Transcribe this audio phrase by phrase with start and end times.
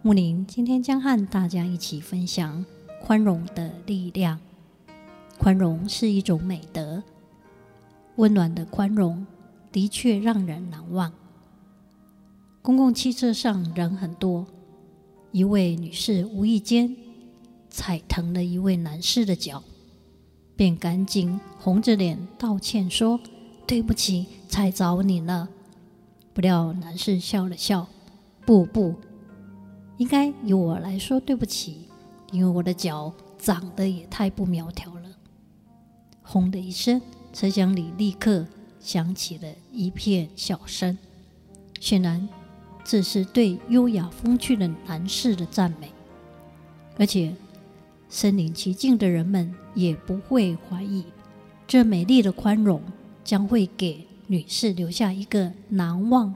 [0.00, 2.64] 木林今天将和大家一起分享
[3.02, 4.38] 宽容的力量。
[5.36, 7.02] 宽容是一种美德，
[8.14, 9.26] 温暖的宽容
[9.72, 11.12] 的确让人难忘。
[12.62, 14.46] 公共汽车上人很多，
[15.32, 16.94] 一位女士无意间
[17.68, 19.64] 踩疼了一位男士的脚，
[20.54, 23.18] 便赶紧红着脸道歉说
[23.66, 25.48] ：“对不起，踩着你了。”
[26.32, 27.88] 不料男士笑了笑
[28.46, 28.94] ：“不不。”
[29.98, 31.88] 应该由我来说对不起，
[32.32, 35.02] 因为我的脚长得也太不苗条了。
[36.22, 37.00] 轰的一声，
[37.32, 38.46] 车厢里立刻
[38.80, 40.96] 响起了一片笑声。
[41.80, 42.28] 显然，
[42.84, 45.90] 这是对优雅风趣的男士的赞美，
[46.96, 47.34] 而且
[48.08, 51.04] 身临其境的人们也不会怀疑，
[51.66, 52.80] 这美丽的宽容
[53.24, 56.34] 将会给女士留下一个难忘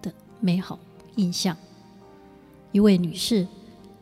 [0.00, 0.78] 的美好
[1.16, 1.56] 印象。
[2.74, 3.46] 一位女士，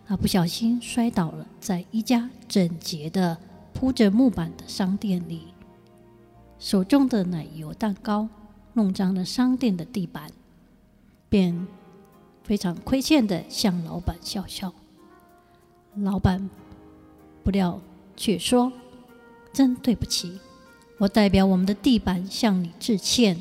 [0.07, 3.37] 她不小心摔倒了，在一家整洁的
[3.75, 5.49] 铺着木板的商店里，
[6.59, 8.27] 手中的奶油蛋糕
[8.73, 10.31] 弄脏了商店的地板，
[11.29, 11.67] 便
[12.43, 14.73] 非常亏欠的向老板笑笑。
[15.97, 16.49] 老板
[17.45, 17.79] 不料
[18.17, 18.73] 却说
[19.53, 20.41] ：“真对不起，
[20.97, 23.39] 我代表我们的地板向你致歉，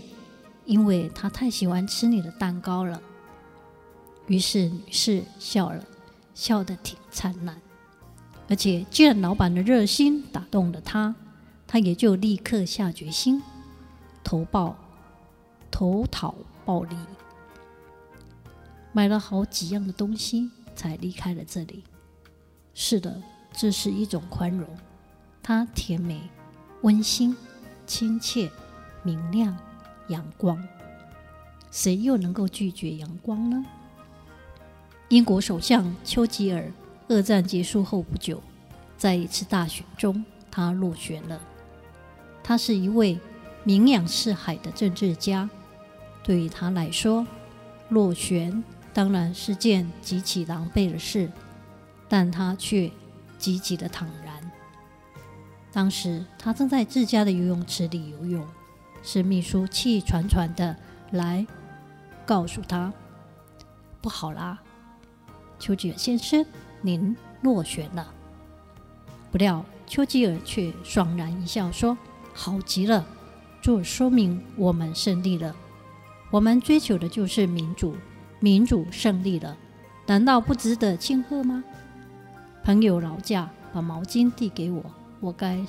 [0.65, 3.01] 因为他太喜欢吃你的蛋糕了。”
[4.31, 5.83] 于是女士笑了，
[6.33, 7.61] 笑得挺灿烂。
[8.47, 11.13] 而且既然老板的热心打动了她，
[11.67, 13.43] 她也就立刻下决心
[14.23, 14.77] 投报
[15.69, 16.33] 投讨
[16.63, 16.95] 报礼，
[18.93, 21.83] 买了好几样的东西才离开了这里。
[22.73, 24.65] 是的，这是一种宽容，
[25.43, 26.21] 它甜美、
[26.83, 27.35] 温馨、
[27.85, 28.49] 亲切、
[29.03, 29.57] 明亮、
[30.07, 30.57] 阳光。
[31.69, 33.65] 谁又能够拒绝阳光呢？
[35.11, 36.71] 英国首相丘吉尔，
[37.09, 38.41] 二战结束后不久，
[38.97, 41.37] 在一次大选中，他落选了。
[42.41, 43.19] 他是一位
[43.65, 45.49] 名扬四海的政治家，
[46.23, 47.27] 对于他来说，
[47.89, 48.63] 落选
[48.93, 51.29] 当然是件极其狼狈的事，
[52.07, 52.89] 但他却
[53.37, 54.51] 极其的坦然。
[55.73, 58.47] 当时他正在自家的游泳池里游泳，
[59.03, 60.73] 是秘书气喘喘的
[61.11, 61.45] 来
[62.25, 62.93] 告诉他
[64.01, 64.57] ：“不好啦。”
[65.61, 66.43] 丘吉尔先生，
[66.81, 68.11] 您落选了。
[69.31, 71.95] 不料丘吉尔却爽然一笑，说
[72.33, 73.05] ：“好极了，
[73.61, 75.55] 这说明我们胜利了。
[76.31, 77.95] 我们追求的就是民主，
[78.39, 79.55] 民主胜利了，
[80.07, 81.63] 难道不值得庆贺吗？”
[82.65, 84.83] 朋友劳驾把毛巾递给我，
[85.19, 85.63] 我该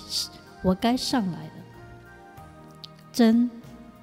[0.62, 1.52] 我该上来了。
[3.12, 3.50] 真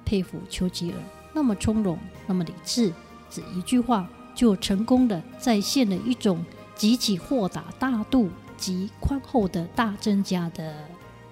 [0.04, 0.98] 佩服丘吉尔，
[1.34, 1.98] 那么从容，
[2.28, 2.92] 那么理智，
[3.28, 4.08] 只一句话。
[4.34, 10.74] 就成功的再现了一种极其豁达大度及宽厚的大增家的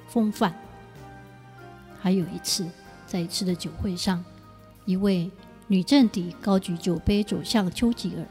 [0.09, 0.55] 风范。
[2.01, 2.69] 还有一次，
[3.07, 4.25] 在一次的酒会上，
[4.85, 5.31] 一位
[5.67, 8.27] 女政敌高举酒杯走向丘吉尔，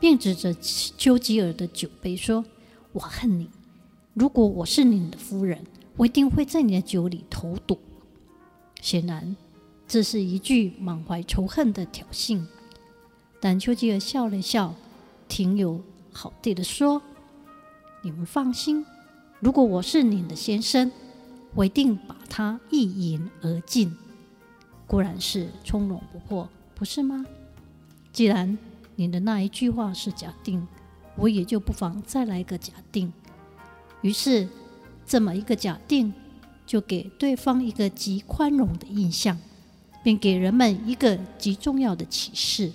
[0.00, 2.44] 并指着丘吉尔的酒杯说
[2.92, 3.50] ：“我恨你！
[4.14, 5.64] 如果我是你的夫人，
[5.96, 7.78] 我一定会在你的酒里投毒。”
[8.80, 9.36] 显然，
[9.86, 12.44] 这是一句满怀仇恨的挑衅。
[13.44, 14.72] 但丘吉尔笑了笑，
[15.26, 15.80] 挺有
[16.12, 17.02] 好气地说
[18.00, 18.86] ：“你们放心，
[19.40, 20.92] 如果我是你的先生，
[21.52, 23.96] 我一定把他一饮而尽。
[24.86, 27.26] 果然是从容不迫，不是吗？
[28.12, 28.56] 既然
[28.94, 30.64] 你的那一句话是假定，
[31.16, 33.12] 我也就不妨再来一个假定。
[34.02, 34.48] 于是，
[35.04, 36.14] 这么一个假定，
[36.64, 39.36] 就给对方一个极宽容的印象，
[40.04, 42.70] 并给人们一个极重要的启示。”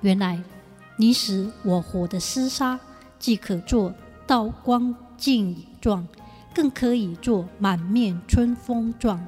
[0.00, 0.40] 原来，
[0.96, 2.78] 你死我活的厮杀，
[3.18, 3.92] 既可做
[4.26, 6.06] 刀光剑影状，
[6.54, 9.24] 更可以做满面春风状。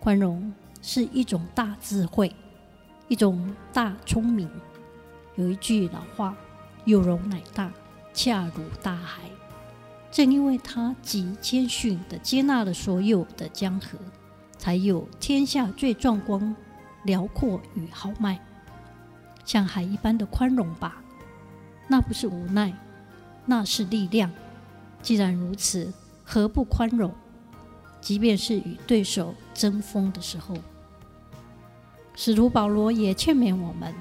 [0.00, 2.34] 宽容是一种大智慧，
[3.08, 4.48] 一种大聪明。
[5.34, 6.34] 有一句老话
[6.86, 7.70] ：“有容乃大，
[8.14, 9.22] 恰如大海。”
[10.10, 13.98] 正因为他极谦逊地接纳了所有的江河，
[14.56, 16.56] 才有天下最壮观、
[17.04, 18.40] 辽阔与豪迈。
[19.46, 20.96] 像海一般的宽容吧，
[21.88, 22.74] 那不是无奈，
[23.46, 24.30] 那是力量。
[25.00, 25.90] 既然如此，
[26.24, 27.14] 何不宽容？
[28.00, 30.54] 即便是与对手争锋的时候，
[32.14, 33.94] 使徒保罗也劝勉我们：“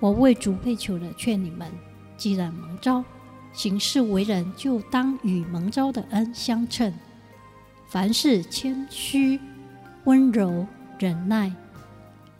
[0.00, 1.70] 我为主被囚的劝你们，
[2.16, 3.04] 既然蒙召，
[3.52, 6.92] 行事为人就当与蒙召的恩相称。
[7.88, 9.40] 凡事谦虚、
[10.04, 10.66] 温柔、
[10.98, 11.52] 忍耐，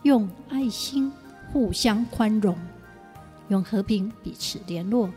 [0.03, 1.13] 用爱心
[1.53, 2.57] 互相宽容，
[3.49, 5.11] 用和平彼此联络，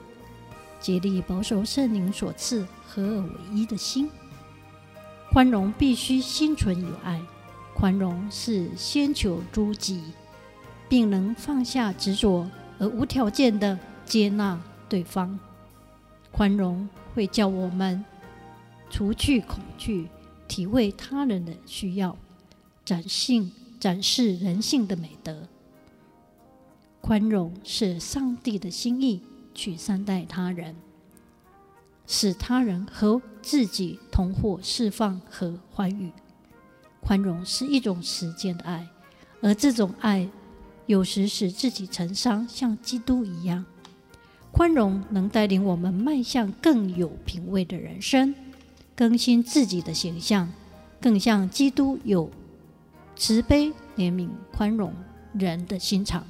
[0.79, 4.09] 竭力保守圣灵所赐合而为一的心。”
[5.31, 7.19] 宽容必须心存有爱，
[7.75, 10.01] 宽容是先求诸己，
[10.87, 12.47] 并能放下执着
[12.77, 15.39] 而无条件的接纳对方。
[16.31, 18.03] 宽容会叫我们
[18.91, 20.07] 除去恐惧，
[20.47, 22.15] 体会他人的需要，
[22.85, 25.47] 展现展示人性的美德。
[27.05, 29.21] 宽容是上帝的心意，
[29.53, 30.73] 去善待他人。
[32.07, 36.13] 使他人和自己同获释放和欢愉，
[37.01, 38.87] 宽容是一种实践的爱，
[39.41, 40.29] 而这种爱
[40.85, 43.65] 有时使自己成伤，像基督一样。
[44.53, 48.33] 宽容能带领我们迈向更有品味的人生，
[48.95, 50.49] 更新自己的形象，
[51.01, 52.31] 更像基督有
[53.17, 54.93] 慈悲、怜悯、宽容
[55.33, 56.25] 人的心肠。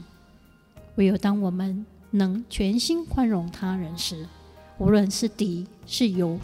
[0.95, 4.27] 唯有当我们能全心宽容他人时，
[4.77, 6.39] 无论是敌是友，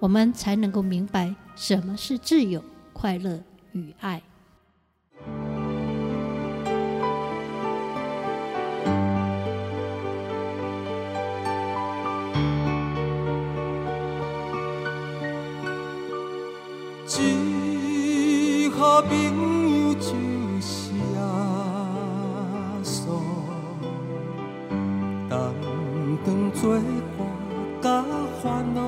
[0.00, 2.62] 我们才能够明白什么是自由、
[2.92, 3.40] 快乐
[3.72, 4.22] 与爱。
[17.24, 20.10] 一好朋友就
[20.60, 21.20] 是耶
[26.62, 26.78] 当作
[27.18, 27.26] 伴。
[27.82, 28.04] 甲
[28.40, 28.80] 烦恼，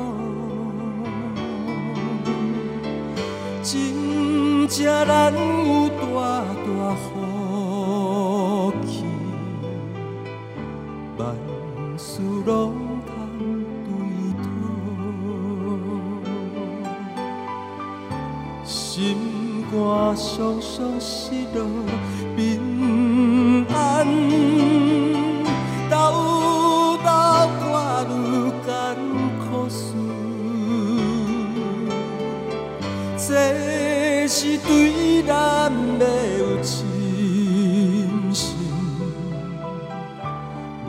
[3.64, 6.04] 真正难有大
[6.62, 7.04] 大福
[8.86, 9.02] 气，
[11.18, 11.34] 万
[11.98, 12.52] 事拢
[13.04, 13.12] 通
[13.84, 13.90] 对
[14.44, 14.46] 讨，
[18.64, 19.74] 心肝
[20.16, 21.12] 伤伤失
[21.52, 21.58] 落
[34.26, 36.06] 这是对咱的
[36.38, 36.86] 有信
[38.32, 38.56] 心，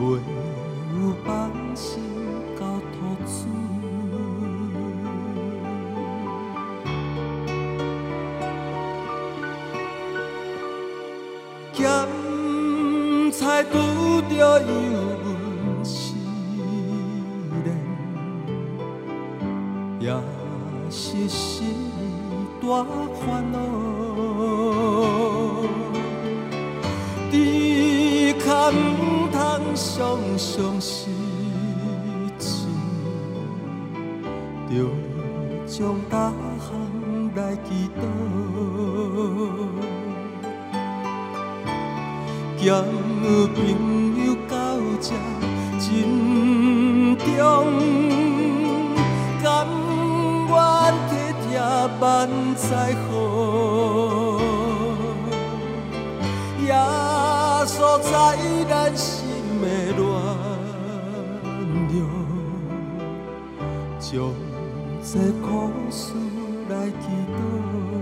[0.94, 2.02] 有放心
[2.58, 2.96] 交托
[3.26, 3.30] 主。
[11.74, 11.84] 咸
[13.32, 13.76] 菜拄
[14.34, 14.64] 着油
[15.22, 16.14] 温时
[17.66, 17.68] 冷，
[20.00, 20.10] 也
[20.90, 21.85] 是心。
[22.68, 22.84] 大
[23.14, 23.58] 烦恼，
[27.30, 28.74] 只可唔
[29.30, 29.38] 通
[29.74, 31.08] 常常失
[32.38, 32.66] 志，
[34.68, 34.74] 着
[35.66, 36.68] 将大项
[37.36, 37.98] 来祈祷，
[42.58, 42.64] 交
[43.54, 43.56] 朋
[44.26, 44.54] 友到
[45.00, 45.06] 这
[45.78, 45.84] 真
[47.16, 47.24] 重，
[51.98, 53.12] 万载好，
[56.64, 56.74] 耶
[57.66, 58.12] 稣在
[58.68, 59.26] 咱心
[59.62, 59.64] 的
[59.96, 60.02] 暖
[61.88, 61.96] 流，
[63.98, 64.10] 将
[65.02, 65.46] 这苦
[65.90, 66.12] 事
[66.68, 67.95] 来祈祷。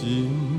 [0.00, 0.57] 心。